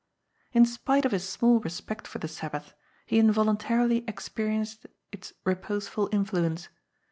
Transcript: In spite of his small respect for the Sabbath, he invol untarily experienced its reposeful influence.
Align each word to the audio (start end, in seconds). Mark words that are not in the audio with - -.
In 0.51 0.65
spite 0.65 1.05
of 1.05 1.11
his 1.11 1.29
small 1.29 1.59
respect 1.59 2.07
for 2.07 2.17
the 2.17 2.27
Sabbath, 2.27 2.73
he 3.05 3.21
invol 3.21 3.55
untarily 3.55 4.03
experienced 4.09 4.87
its 5.11 5.33
reposeful 5.45 6.09
influence. 6.11 6.69